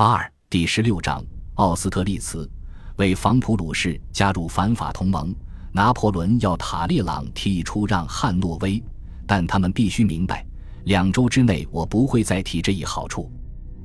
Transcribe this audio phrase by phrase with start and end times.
[0.00, 1.22] 八二第十六章
[1.56, 2.50] 奥斯特利茨
[2.96, 5.30] 为防普鲁士加入反法同盟，
[5.72, 8.82] 拿破仑要塔列朗提议出让汉诺威，
[9.26, 10.42] 但他们必须明白，
[10.84, 13.30] 两周之内我不会再提这一好处。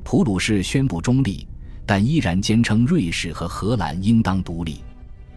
[0.05, 1.45] 普鲁士宣布中立，
[1.85, 4.81] 但依然坚称瑞士和荷兰应当独立。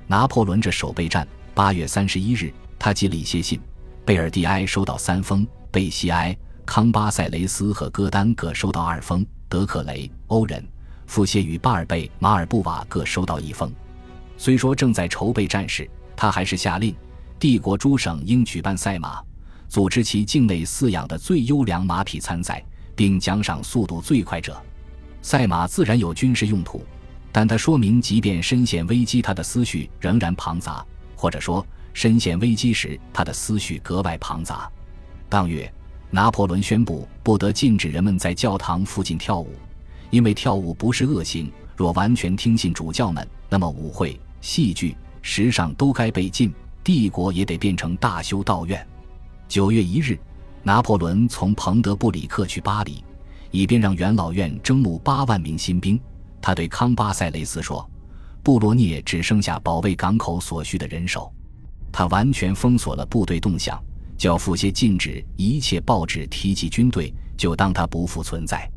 [0.06, 3.60] 拿破仑这守备战，八月三十一日，他寄了一些信，
[4.04, 9.26] 贝尔蒂埃收到三封，贝西埃、康巴塞雷斯和戈丹各收到二封。
[9.48, 10.64] 德克雷、欧仁、
[11.06, 13.70] 富歇与巴尔贝、马尔布瓦各收到一封。
[14.36, 16.94] 虽说正在筹备战事，他还是下令，
[17.38, 19.22] 帝国诸省应举办赛马，
[19.68, 22.64] 组织其境内饲养的最优良马匹参赛，
[22.94, 24.58] 并奖赏速度最快者。
[25.20, 26.84] 赛马自然有军事用途，
[27.32, 30.84] 但他说明，即便身陷危机，他的思绪仍然庞杂，
[31.16, 34.70] 或者说，身陷危机时，他的思绪格外庞杂。
[35.28, 35.70] 当月。
[36.10, 39.52] 拿破仑宣布不得禁止人们在教堂附近跳舞，
[40.10, 41.50] 因为跳舞不是恶行。
[41.76, 48.84] 若完全听信主教们，那么舞会、戏剧、时尚都该被禁，帝国也得变成大修道院。
[49.46, 50.18] 九月一日，
[50.62, 53.04] 拿破仑从彭德布里克去巴黎，
[53.50, 55.98] 以便让元老院征募八万名新兵。
[56.40, 57.88] 他对康巴塞雷斯说
[58.42, 61.32] ：“布罗涅只剩下保卫港口所需的人手，
[61.92, 63.80] 他完全封锁了部队动向。”
[64.18, 68.68] 教父些禁止一切报纸提及军队，就当他不复存在。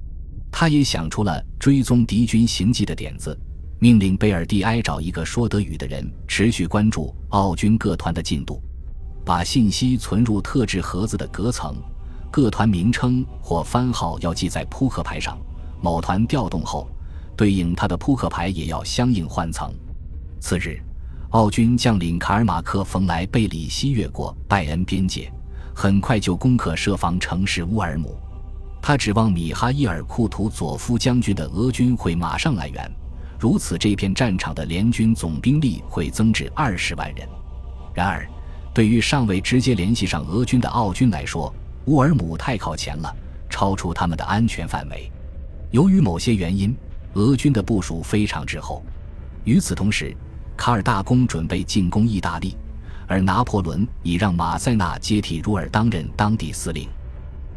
[0.62, 3.36] 他也想出了追踪敌军行迹的点子，
[3.80, 8.62] 命令贝尔蒂埃找一个说德语的人，持续关注奥军各团的进度，
[9.26, 11.76] 把信息存入特制盒子的隔层，
[12.30, 15.36] 各团名称或番号要记在扑克牌上。
[15.82, 16.88] 某团调动后，
[17.36, 19.74] 对应他的扑克牌也要相应换层。
[20.40, 20.80] 次日。
[21.32, 25.34] 奥军将领卡尔马克·冯莱贝里西越过拜恩边界，
[25.74, 28.16] 很快就攻克设防城市乌尔姆。
[28.82, 32.92] 他指望米哈伊尔·库图佐夫将军的俄军会马上来援，
[33.40, 37.28] 如此这片战场的联军总兵力会增至二十万人。
[37.94, 38.28] 然而，
[38.74, 41.54] 对于尚未直接联系上俄军的奥军来说，
[41.86, 43.16] 乌尔姆太靠前了，
[43.50, 45.12] 超出他们的安全范围。
[45.70, 46.76] 由于某些原因，
[47.14, 48.84] 俄军的部署非常滞后。
[49.44, 50.16] 与此同时，
[50.58, 52.58] 卡尔大公准备进攻意大利，
[53.08, 56.90] 而拿破仑已让马塞纳接替茹尔当任当地司令。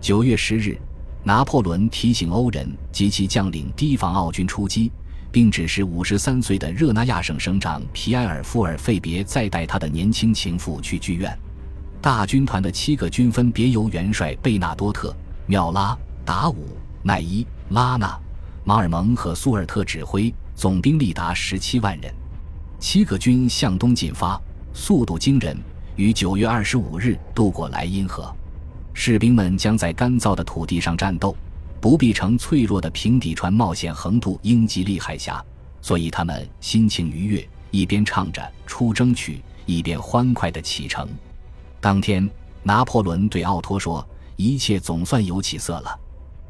[0.00, 0.78] 九月十日，
[1.24, 4.92] 拿破仑提醒欧人及其将领提防奥军出击，
[5.32, 11.36] 并指示五十三岁的热那亚省省长皮埃尔·富尔费别再带他的年轻情妇去剧院。
[12.02, 15.96] 大军团的七个军分别由元帅贝纳多特、缪拉、
[16.26, 16.68] 达武、
[17.02, 18.20] 奈伊、拉纳、
[18.62, 22.14] 马尔蒙和苏尔特指挥，总兵力达十七万人。
[22.78, 24.38] 七个军向东进发，
[24.74, 25.56] 速度惊人。
[25.96, 28.30] 于九月二十五日渡过莱茵河，
[28.94, 31.36] 士兵们将在干燥的土地上战斗，
[31.80, 35.44] 不必乘脆弱的平底船冒险横渡英吉利海峡，
[35.82, 41.06] 所以他们心情愉悦，一边唱着出征曲，一边欢快地启程。
[41.80, 42.26] 当天，
[42.62, 44.06] 拿破仑对奥托说
[44.36, 46.00] ：“一切总算有起色了。”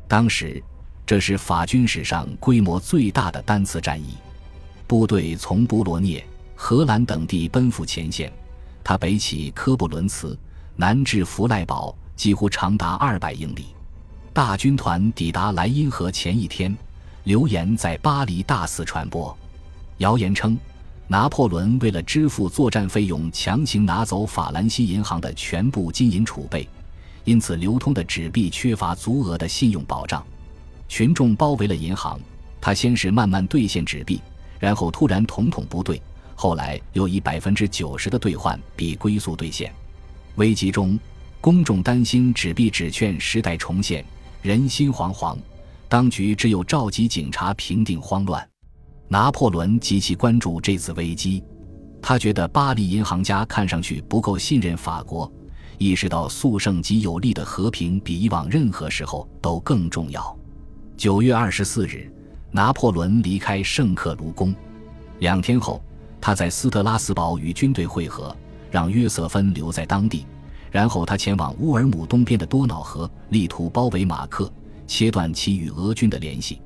[0.07, 0.63] 当时，
[1.05, 4.15] 这是法军史上规模最大的单次战役。
[4.87, 6.25] 部队从布罗涅、
[6.55, 8.31] 荷兰等地奔赴前线，
[8.85, 10.39] 他北起科布伦茨，
[10.77, 13.67] 南至弗赖堡，几乎长达二百英里。
[14.33, 16.77] 大军团抵达莱茵河前一天，
[17.23, 19.37] 流言在巴黎大肆传播。
[19.99, 20.59] 谣言称，
[21.07, 26.69] 拿破仑为了支付作战费用，强行拿走法兰西银行的全部金银储备，
[27.25, 30.25] 因此流通的纸币缺乏足额的信用保障。
[30.89, 32.19] 群众包围了银行，
[32.61, 34.21] 他先是慢慢兑现纸币。
[34.59, 36.01] 然后突然统统不对，
[36.35, 39.71] 后来又以百分之九十的兑换比龟速兑现。
[40.37, 40.99] 危急中，
[41.45, 44.03] 公众担心纸币纸券时代重现，
[44.41, 45.37] 人心惶惶。
[45.91, 48.49] 当局只有召集警察平定慌乱。
[49.09, 51.45] 拿破仑极其关注这次危机，
[52.01, 55.31] 他觉得巴黎银行家看上去不够信任法国，
[55.77, 60.35] 意识到速胜及有力的和平比以往任何时候都更重要。
[60.97, 62.11] 九月二十四日。
[62.51, 64.55] 拿破仑离开圣克卢宫，
[65.19, 65.83] 两天后，
[66.23, 68.35] 他在斯特拉斯堡与军队会合，
[68.71, 70.25] 让约瑟芬留在当地。
[70.75, 74.53] 然后他前往乌尔姆东边的多瑙河，力图包围马克，
[74.89, 76.61] 切断其与俄军的联系。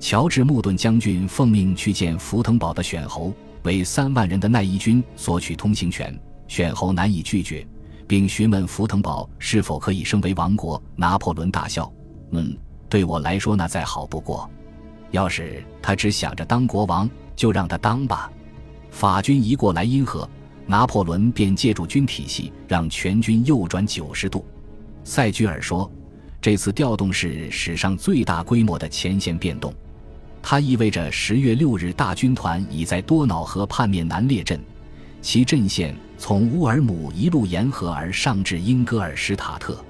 [0.00, 6.20] 乔治·穆顿将军奉命去见福腾堡的选侯，为三万人的奈伊军索取通行权。
[6.48, 7.64] 选侯难以拒绝，
[8.08, 10.82] 并询问福腾堡是否可以升为王国。
[10.96, 11.88] 拿破仑大笑
[12.34, 12.58] ：“嗯，
[12.88, 14.50] 对我来说那再好不过。”
[15.12, 18.32] 要是他只想着当国王，就让他当吧。
[18.90, 20.28] 法军一过莱茵河，
[20.66, 24.44] 拿破仑便借助军体系让全军右转九十度。
[25.04, 25.90] 塞居尔说
[26.40, 29.74] ：“这次调动是史上最大规模的前线变动。”
[30.42, 34.60] 它意味着十月六日大军团已在多瑙河畔面南列阵，
[35.22, 39.82] 其阵线从乌尔姆一路沿河而上至英戈尔施塔特。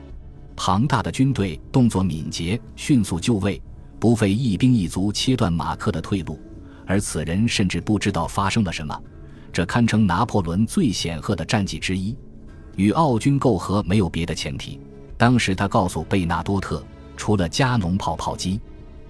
[0.54, 3.60] 庞大的军队动作敏捷，迅速就位，
[3.98, 6.40] 不费一兵一卒切断马克的退路，
[6.86, 8.96] 而此人甚至不知道发生了什么。
[9.54, 12.14] 这堪称拿破仑最显赫的战绩之一。
[12.74, 14.80] 与奥军媾和没有别的前提。
[15.16, 16.84] 当时他告诉贝纳多特，
[17.16, 18.60] 除了加农炮炮击，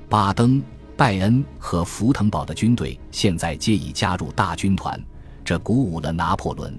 [0.07, 0.63] 巴登、
[0.99, 5.03] 拜恩和福腾堡的军队现在皆已加入大军团，
[5.43, 6.79] 这鼓舞了拿破仑。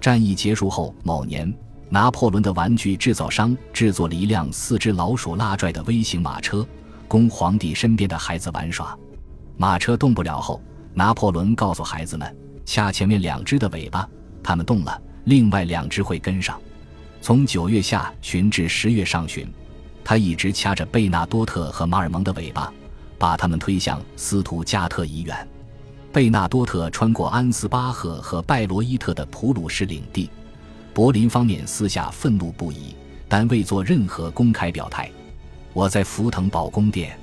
[0.00, 1.52] 战役结束后某年，
[1.88, 6.64] 拿破仑的玩具制造商制作了一辆四只老鼠拉拽的微型马车，
[7.08, 8.96] 供皇帝身边的孩子玩耍。
[9.56, 10.62] 马车动不了后，
[10.94, 14.08] 拿破仑告诉孩子们，掐前面两只的尾巴，
[14.42, 16.60] 它们动了，另外两只会跟上。
[17.20, 19.46] 从九月下旬至十月上旬，
[20.02, 22.72] 他一直掐着贝纳多特和马尔蒙的尾巴，
[23.18, 25.48] 把他们推向斯图加特医院。
[26.12, 30.28] 贝纳多特穿过安斯巴赫和拜罗伊特的普鲁士领地，
[30.92, 32.94] 柏林方面私下愤怒不已，
[33.28, 35.08] 但未做任何公开表态。
[35.72, 37.16] 我在福腾堡宫殿，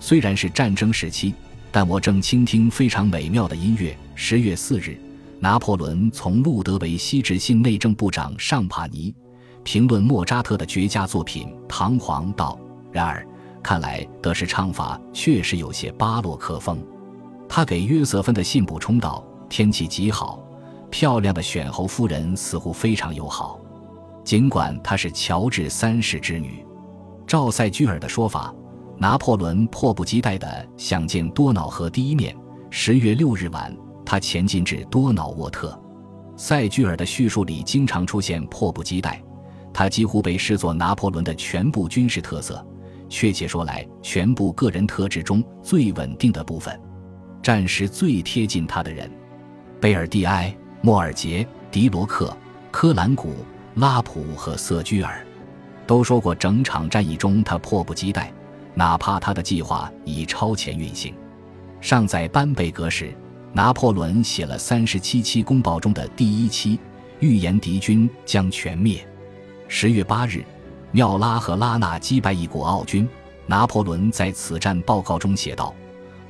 [0.00, 1.34] 虽然是战争时期，
[1.72, 3.96] 但我正倾听非常美妙的音乐。
[4.14, 5.00] 十月四日，
[5.40, 9.12] 拿破仑从路德维希致信内政部长尚帕尼。
[9.64, 12.58] 评论莫扎特的绝佳作品《唐璜》道
[12.92, 13.26] ：“然而，
[13.62, 16.78] 看来德式唱法确实有些巴洛克风。”
[17.48, 20.44] 他给约瑟芬的信补充道：“天气极好，
[20.90, 23.58] 漂亮的选侯夫人似乎非常友好，
[24.24, 26.62] 尽管她是乔治三世之女。”
[27.26, 28.54] 照塞居尔的说法，
[29.02, 30.46] 拿破仑迫不及待地
[30.76, 32.32] 想见多瑙河第一面。
[32.70, 33.76] 十月六日晚，
[34.06, 35.76] 他前进至多瑙沃特。
[36.36, 39.20] 塞居尔的叙述里经常出现“迫不及待”。
[39.74, 42.64] 他几乎被视作拿破仑的全部军事特色，
[43.08, 46.80] 确切说来，全部个人特质中最稳定的部分。
[47.42, 49.10] 战时最贴近他的人，
[49.80, 52.32] 贝尔蒂埃、莫尔杰、迪罗克、
[52.70, 53.34] 科兰古、
[53.74, 55.26] 拉普和瑟居尔，
[55.88, 58.32] 都说过整场战役中他迫不及待，
[58.74, 61.14] 哪怕他的计划已超前运行。
[61.80, 63.14] 尚在班贝格时，
[63.52, 66.78] 拿破仑写了三十七期公报中的第一期，
[67.20, 69.06] 预言敌军将全灭。
[69.68, 70.44] 十月八日，
[70.90, 73.08] 缪拉和拉纳击败一股奥军。
[73.44, 75.74] 拿破仑在此战报告中写道：“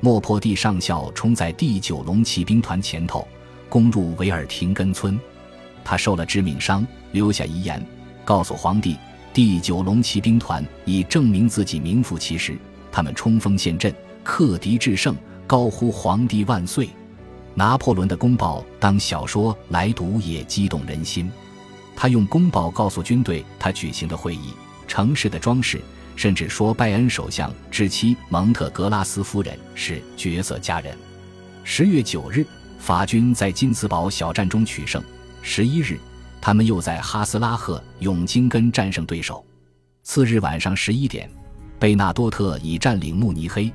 [0.01, 3.25] 莫破蒂上校冲在第九龙骑兵团前头，
[3.69, 5.17] 攻入维尔廷根村。
[5.83, 7.85] 他受了致命伤，留下遗言，
[8.25, 8.97] 告诉皇帝，
[9.33, 12.55] 第九龙骑兵团已证明自己名副其实。
[12.91, 13.91] 他们冲锋陷阵，
[14.23, 15.15] 克敌制胜，
[15.47, 16.87] 高呼‘皇帝万岁’。
[17.55, 21.31] 拿破仑的公报当小说来读，也激动人心。”
[21.97, 24.53] 他用公报告诉军队，他举行的会议、
[24.87, 25.81] 城市的装饰，
[26.15, 30.95] 甚至说拜恩首相之妻蒙特格拉斯夫人是绝色佳人。
[31.63, 32.45] 十月九日，
[32.77, 35.03] 法军在金茨堡小战中取胜。
[35.41, 35.99] 十一日，
[36.45, 39.45] 他们又在哈斯拉赫永金根战胜对手。
[40.03, 41.29] 次日晚上十一点，
[41.79, 43.71] 贝纳多特已占领慕尼黑。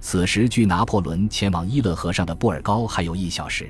[0.00, 3.68] 此时距拿破仑前往伊勒河上的布尔高还有一小时。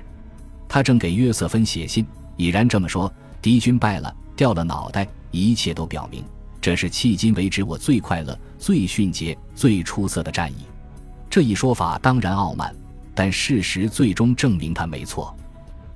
[0.68, 2.06] 他正给约瑟芬写信，
[2.36, 3.12] 已然这么说。
[3.42, 6.22] 敌军败了，掉了脑袋，一切都表明
[6.60, 10.58] 这是迄今为止我最快乐、最迅捷、最出色的战役。
[11.28, 12.72] 这一说法当然傲慢，
[13.12, 15.36] 但事实最终证明他没错。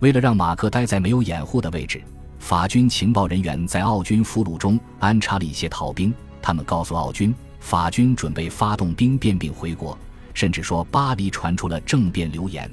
[0.00, 2.02] 为了让马克待在没有掩护的位置，
[2.40, 6.12] 法军情报人员在奥军俘虏中安插了一些逃兵。
[6.42, 9.97] 他们告诉奥军，法军准备发动兵变并回国，
[10.35, 12.68] 甚至说巴黎传出了政变流言。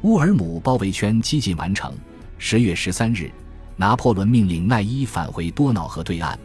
[0.00, 1.92] 乌尔姆包围圈几近完成。
[2.38, 3.30] 十月十三日。
[3.74, 6.38] 拿破仑命令奈伊返回多瑙河对岸，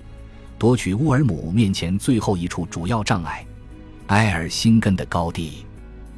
[0.57, 3.45] 夺取乌尔姆面前最后一处主要障碍——
[4.07, 5.65] 埃尔辛根的高地。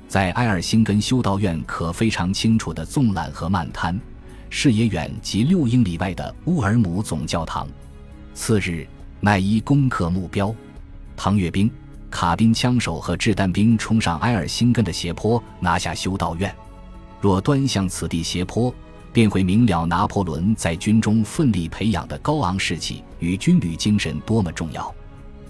[0.08, 4.00] 在埃尔辛根修道院可非常清楚地纵览河漫滩，
[4.50, 7.68] 视野远及六英里外的乌尔姆总教堂。
[8.34, 8.88] 次日，
[9.20, 10.54] 奈伊攻克目标，
[11.16, 11.70] 唐阅兵、
[12.10, 16.54] 卡宾枪手和掷弹兵冲上埃尔辛根的斜坡，拿下修道院。
[17.22, 18.74] 若端向此地斜坡，
[19.12, 24.94] 便会明了拿破仑在军中奋力培养的高昂士气与军旅精神多么重要。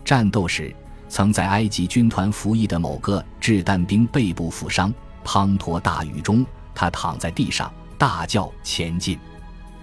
[0.03, 0.75] 战斗时，
[1.07, 9.19] 曾在埃及军团服役的某个掷弹兵背部负伤，滂沱大雨中，他躺在地上大叫：“前进！”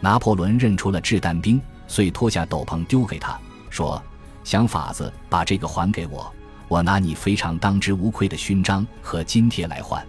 [0.01, 3.39] 拿破仑认出了掷弹兵，遂脱下斗篷丢给他，
[3.71, 4.03] 说
[4.43, 6.35] ：“想法子把这个还给我，
[6.67, 10.05] 我拿你非常当之无愧的勋章和津贴来换。”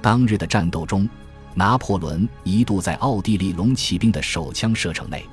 [0.00, 1.08] 当日的战斗中。
[1.54, 5.26] 拿破仑一度在奥地利龙骑兵的手枪射程内。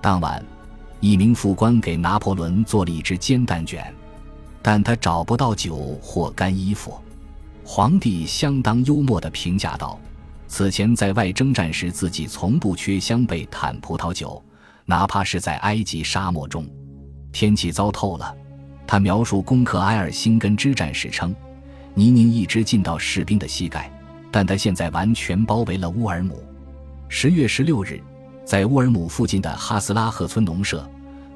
[0.00, 0.44] 当晚，
[0.98, 3.94] 一名副官给拿破仑做了一只煎蛋卷，
[4.62, 6.98] 但他找不到酒或干衣服。
[7.64, 9.96] 皇帝相当幽默地评价道
[10.50, 14.42] ：“此前在外征战时，自己从不缺香贝坦葡萄酒，
[14.84, 16.68] 哪怕是在埃及沙漠中，
[17.30, 18.34] 天气糟透了。”
[18.84, 21.32] 他描述攻克埃尔辛根之战时称
[21.94, 23.88] ：“泥泞一直进到士兵的膝盖，
[24.32, 26.42] 但他现在完全包围了乌尔姆。”
[27.08, 28.02] 十月十六日，
[28.44, 30.84] 在乌尔姆附近的哈斯拉赫村农舍，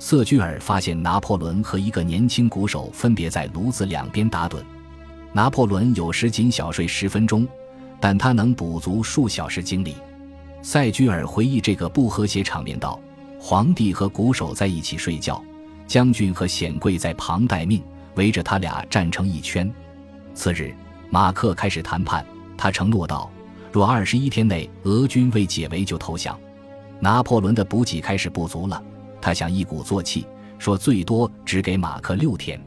[0.01, 4.57] 瑟居尔发现拿破仑和一个年轻鼓手分别在炉子两边打盹。
[5.33, 7.47] 拿破仑有时仅小睡十分钟，
[8.01, 9.95] 但他能补足数小时精力。
[10.63, 12.99] 塞居尔回忆这个不和谐场面道
[13.39, 15.43] ：“皇帝和鼓手在一起睡觉，
[15.87, 17.83] 将军和显贵在旁待命，
[18.15, 19.71] 围着他俩站成一圈。”
[20.35, 20.75] 次日，
[21.11, 22.25] 马克开始谈判，
[22.57, 23.31] 他承诺道
[23.71, 26.39] ：“若二十一天内俄军未解围，就投降。”
[27.01, 28.83] 拿破仑的补给开始不足了，
[29.21, 30.27] 他想一鼓作气
[30.59, 32.59] 说：“最多只给马克六天。”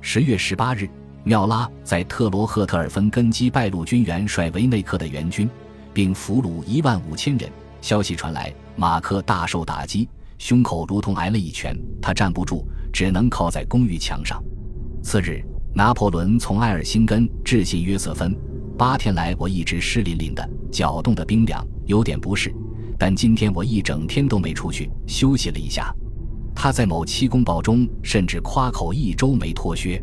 [0.00, 0.88] 十月十八日。
[1.24, 5.48] 缪拉在特罗赫特尔芬根击败陆军元帅维内克的援军，
[5.94, 7.48] 并俘虏一万五千人。
[7.80, 14.42] 消息传来，马克大受打击，胸口如同挨了一拳，他站不住，只能靠在公寓墙上。
[15.02, 18.36] 次日，拿破仑从埃尔辛根致信约瑟芬
[18.76, 22.52] ：“八天来我一直湿淋淋的，脚冻得冰凉，有点不适。
[22.98, 25.94] 但今天我一整天都没出去，休息了一下。”
[26.54, 30.02] 他在某七公报中甚至夸口一周没脱靴。